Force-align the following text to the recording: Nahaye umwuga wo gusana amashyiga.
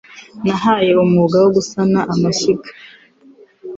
Nahaye 0.45 0.91
umwuga 1.03 1.35
wo 1.43 1.49
gusana 1.55 1.99
amashyiga. 2.13 2.69